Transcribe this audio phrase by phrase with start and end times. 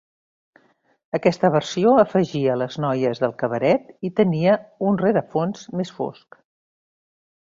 [1.17, 4.57] Aquesta versió afegia les Noies del Cabaret, i tenia
[4.93, 6.41] un rerefons més fosc.